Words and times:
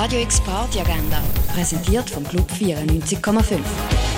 Radio 0.00 0.20
X 0.20 0.40
Party 0.42 0.78
Agenda, 0.78 1.20
präsentiert 1.52 2.08
vom 2.08 2.22
Club 2.22 2.48
94,5. 2.52 3.58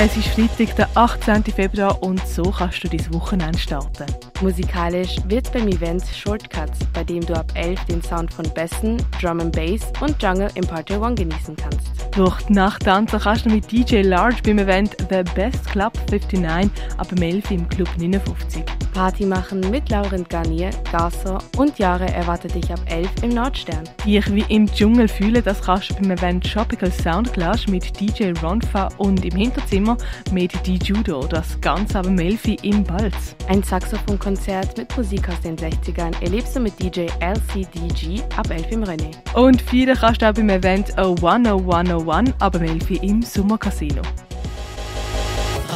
Es 0.00 0.16
ist 0.16 0.26
Freitag, 0.26 0.74
der 0.74 0.88
18. 0.96 1.44
Februar 1.44 2.02
und 2.02 2.20
so 2.26 2.42
kannst 2.50 2.82
du 2.82 2.88
dein 2.88 3.14
Wochenende 3.14 3.56
starten. 3.56 4.06
Musikalisch 4.40 5.18
wird 5.28 5.52
beim 5.52 5.68
Event 5.68 6.02
Shortcuts, 6.04 6.80
bei 6.92 7.04
dem 7.04 7.24
du 7.24 7.32
ab 7.32 7.52
11 7.54 7.84
den 7.84 8.02
Sound 8.02 8.34
von 8.34 8.52
Bessen, 8.54 8.96
Drum 9.20 9.38
and 9.38 9.54
Bass 9.54 9.82
und 10.00 10.20
Jungle 10.20 10.50
im 10.56 10.66
Party 10.66 10.96
One 10.96 11.14
genießen 11.14 11.54
kannst. 11.54 11.92
Durch 12.10 12.42
die 12.42 12.54
Nacht 12.54 12.82
tanzen 12.82 13.20
kannst 13.20 13.44
du 13.44 13.50
mit 13.50 13.70
DJ 13.70 14.00
Large 14.00 14.38
beim 14.44 14.58
Event 14.58 14.96
The 15.08 15.22
Best 15.36 15.64
Club 15.66 15.92
59 16.10 16.72
ab 16.96 17.06
11 17.20 17.50
im 17.52 17.68
Club 17.68 17.88
59. 17.96 18.64
Party 18.92 19.24
machen 19.24 19.60
mit 19.70 19.90
Laurent 19.90 20.28
Garnier, 20.28 20.70
Gaso 20.90 21.38
und 21.56 21.78
Jahre 21.78 22.06
erwartet 22.06 22.54
dich 22.54 22.72
ab 22.72 22.80
11 22.86 23.08
im 23.22 23.30
Nordstern. 23.30 23.84
Dich 24.04 24.32
wie 24.34 24.44
im 24.48 24.66
Dschungel 24.66 25.08
fühlen, 25.08 25.42
das 25.44 25.62
kannst 25.62 25.90
du 25.90 25.94
beim 25.94 26.12
Event 26.12 26.50
Tropical 26.50 26.90
Sound 26.90 27.32
Clash 27.32 27.66
mit 27.68 27.98
DJ 28.00 28.32
Ronfa 28.42 28.88
und 28.98 29.24
im 29.24 29.36
Hinterzimmer 29.36 29.96
mit 30.32 30.52
DJ 30.66 30.88
Judo, 30.88 31.26
das 31.26 31.60
Ganze 31.60 31.98
ab 31.98 32.06
11 32.06 32.62
im 32.62 32.82
Balz. 32.82 33.36
Ein 33.48 33.62
Saxophonkonzert 33.62 34.78
mit 34.78 34.96
Musik 34.96 35.28
aus 35.28 35.40
den 35.40 35.56
60ern 35.56 36.20
erlebst 36.22 36.56
du 36.56 36.60
mit 36.60 36.80
DJ 36.82 37.06
LCDG 37.20 38.22
ab 38.36 38.50
11 38.50 38.72
im 38.72 38.84
René. 38.84 39.10
Und 39.34 39.60
viele 39.60 39.94
kannst 39.94 40.22
du 40.22 40.28
auch 40.28 40.34
beim 40.34 40.48
Event 40.48 40.96
A 40.98 41.14
10101 41.14 42.32
ab 42.40 42.54
11 42.54 42.90
im 43.02 43.22
Sommercasino. 43.22 44.02